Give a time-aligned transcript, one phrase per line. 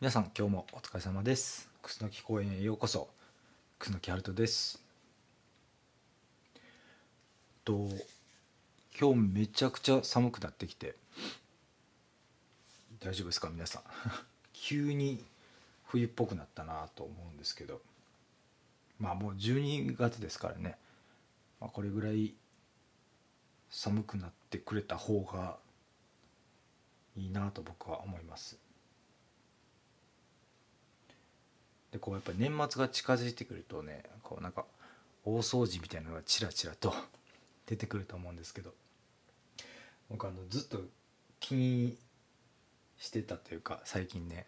[0.00, 1.68] 皆さん今日もお疲れ様です。
[1.82, 3.10] 楠木公園へようこそ。
[3.78, 4.82] 楠木春人です。
[7.66, 7.86] と
[8.98, 10.94] 今日めちゃくちゃ寒くなってきて。
[13.00, 13.50] 大丈夫ですか？
[13.50, 13.82] 皆さん。
[14.54, 15.22] 急に
[15.84, 17.82] 冬っぽくなったなと思うんですけど。
[18.98, 20.78] まあもう12月ですからね、
[21.60, 22.34] まあ、これぐらい
[23.68, 25.58] 寒くなってくれた方が
[27.18, 28.56] いいなと僕は思います。
[31.92, 34.64] でこうやっぱ年末が近づいてくるとねこうなんか
[35.24, 36.94] 大掃除みたいなのがちらちらと
[37.66, 38.74] 出てくると思うんですけど。
[40.10, 40.80] 僕あのずっと
[41.38, 41.96] 気に
[42.98, 44.46] してたというか最近ね。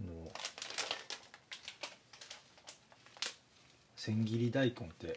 [0.00, 0.32] の
[3.96, 5.14] 千切り大根って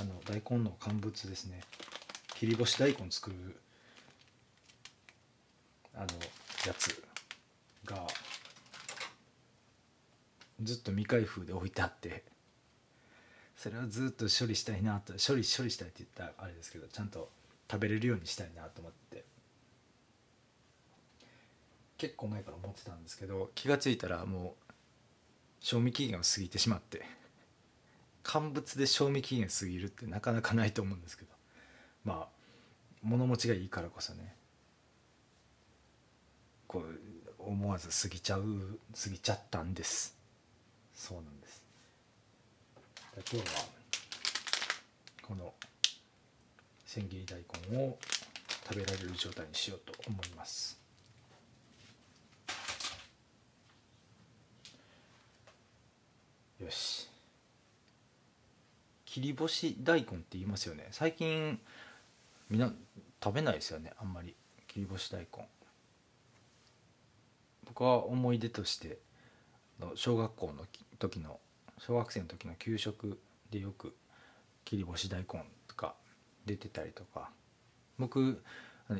[0.00, 1.60] あの大根の乾物ですね。
[2.34, 3.36] 切り干し大根作る
[5.94, 6.06] あの
[6.66, 7.02] やつ
[7.84, 8.06] が
[10.62, 12.24] ずっと未開封で置いてあって
[13.56, 17.30] それをずっと処理したいなと処理処理したいって言ったらあれですけどちゃんと
[17.70, 19.24] 食べれるようにしたいなと思って
[21.96, 24.72] 結構前から思ってたんですけど気が付いたらもう
[25.60, 27.04] 賞味期限を過ぎてしまって
[28.22, 31.30] 乾物で賞味期限過ぎるってなかなかないと思うんですけど
[32.04, 32.28] まあ
[33.02, 34.34] 物持ちがいいからこそね
[36.68, 36.84] こう
[37.38, 40.17] 思わず過ぎちゃう過ぎちゃったんです。
[40.98, 41.62] そうなんです。
[43.32, 43.64] 今日は
[45.22, 45.54] この
[46.84, 47.96] 千切り大根を
[48.64, 50.78] 食べられる状態にしようと思います。
[56.60, 57.08] よし。
[59.06, 60.88] 切り干し大根って言いますよね。
[60.90, 61.58] 最近
[62.50, 62.70] みんな
[63.22, 63.92] 食べないですよね。
[63.98, 64.34] あんまり。
[64.66, 65.48] 切り干し大根。
[67.64, 68.98] 僕は思い出として
[69.94, 70.66] 小学校の
[70.98, 71.40] 時の
[71.78, 73.20] 小学生の時の給食
[73.50, 73.94] でよく
[74.64, 75.94] 切り干し大根とか
[76.46, 77.30] 出てたりとか。
[77.98, 78.42] 僕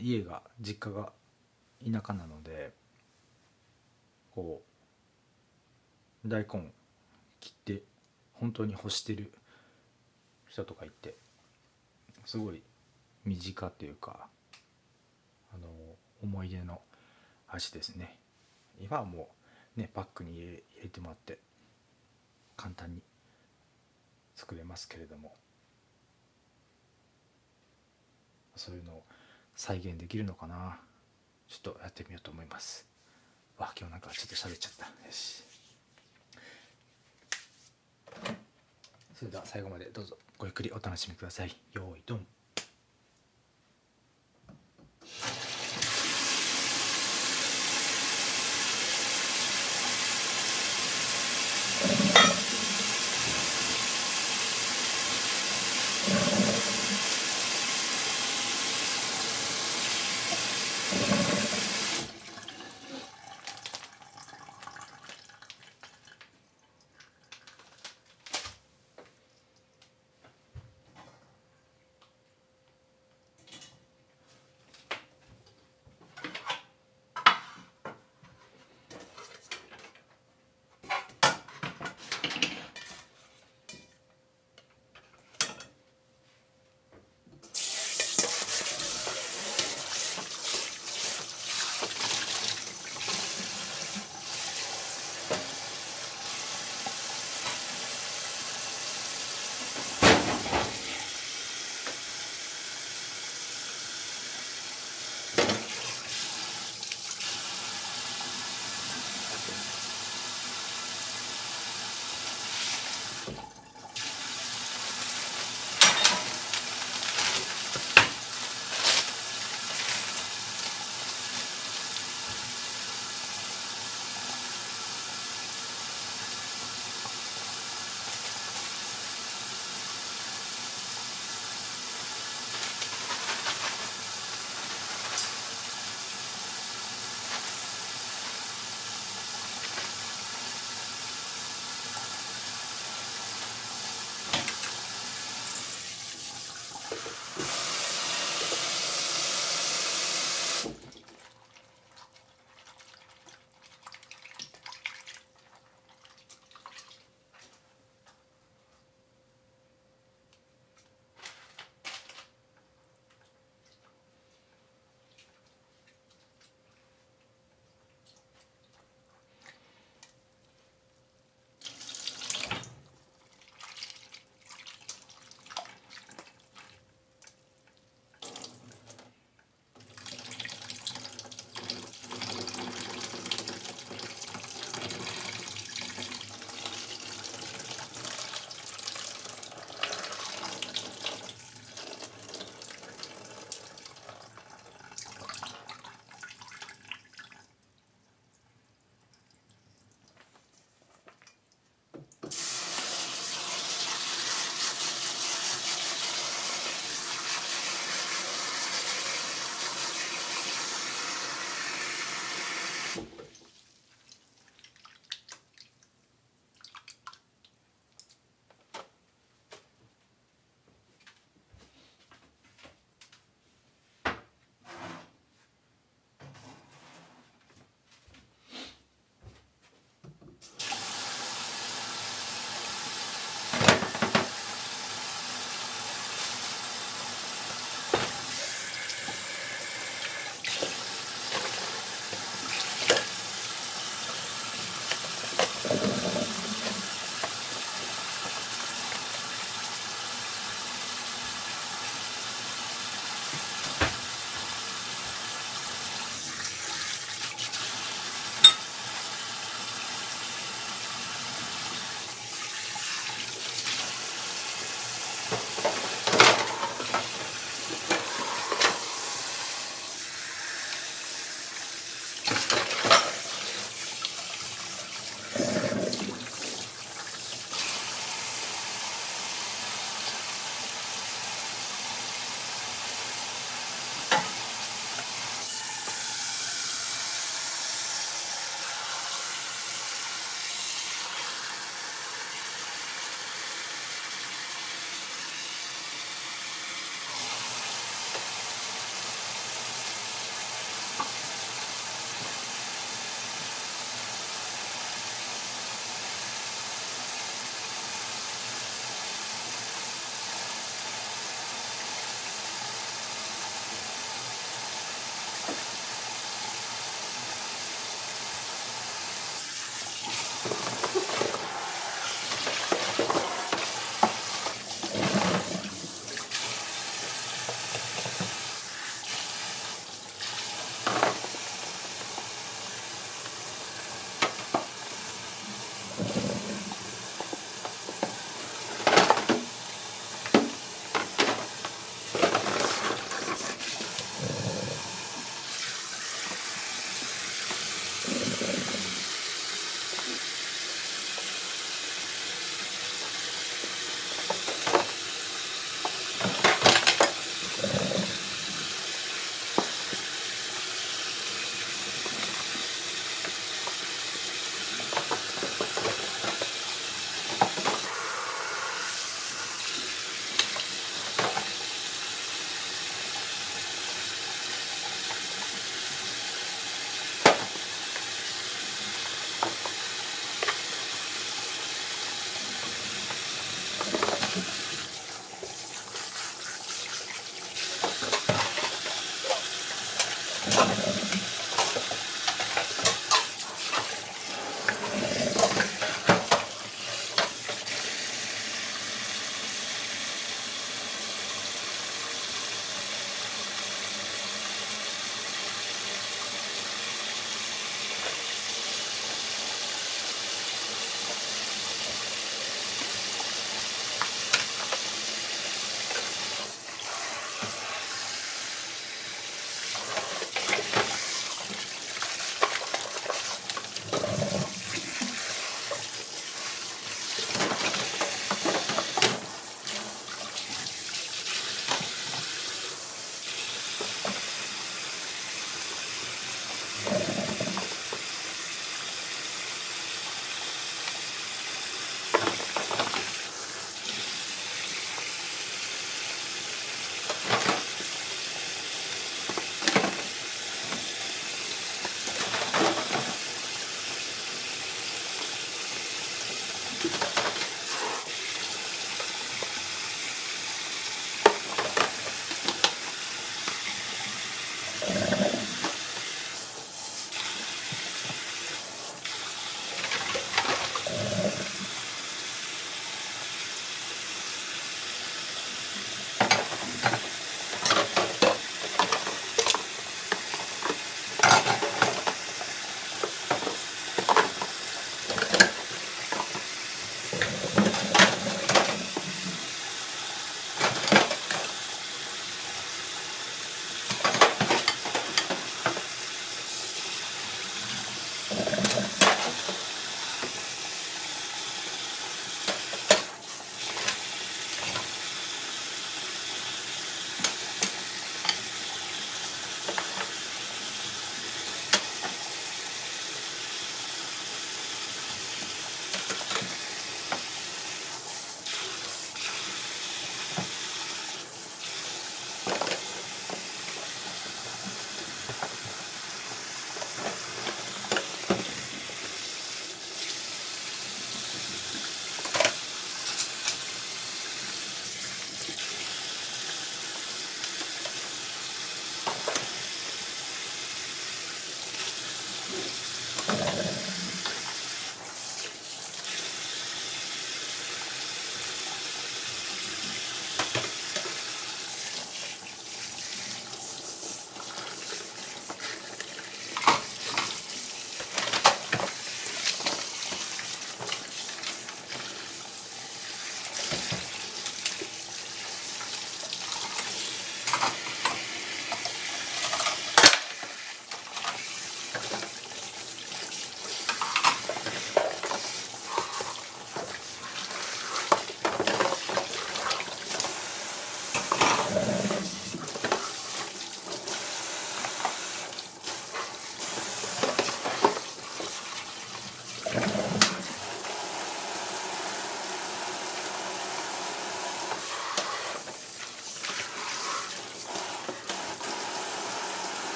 [0.00, 1.12] 家が実家が
[1.84, 2.72] 田舎なので
[4.34, 4.62] こ
[6.24, 6.72] う大根
[7.40, 7.82] 切って
[8.34, 9.32] 本当に干してる
[10.48, 11.14] 人とかいて
[12.26, 12.62] すごい
[13.24, 14.26] 身近というか
[15.54, 15.68] あの
[16.22, 16.80] 思い出の
[17.46, 18.18] 味ですね。
[18.80, 19.28] 今はも
[19.76, 21.38] うねパックに入れてもらって
[22.58, 23.00] 簡単に
[24.34, 25.34] 作れますけれども
[28.56, 29.04] そういうのを
[29.54, 30.78] 再現できるのかな。
[31.48, 32.86] ちょっとやってみようと思います。
[33.56, 34.84] わ今日なんかちょっと喋っちゃった。
[34.84, 35.44] よし。
[39.14, 41.56] それでは最後までどうぞごゆっくりお楽しみください。
[41.72, 42.26] よーいドン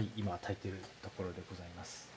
[0.00, 2.08] はい今炊いてるところでございます。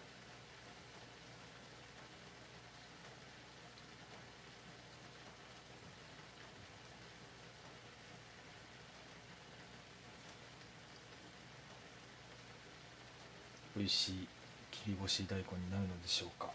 [13.75, 14.27] 美味しい
[14.71, 16.49] 切り干し大根になるのでしょうか。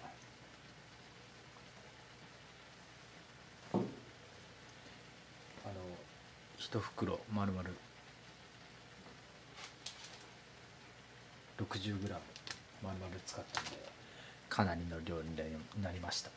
[3.75, 3.83] あの
[6.57, 7.75] 一袋まるまる
[11.71, 12.11] 60g
[12.83, 13.77] まるまる使ったので
[14.49, 15.37] かなりの量に
[15.83, 16.31] なりました。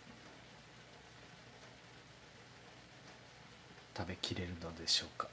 [3.98, 5.28] 食べきれるのでしょうか。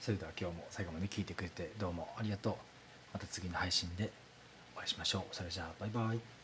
[0.00, 2.54] それでは今日も最後まで聞いてくれてどうもありがとう。
[3.12, 4.10] また次の配信で
[4.76, 5.34] お会いしましょう。
[5.34, 6.37] それじゃあバイバイ。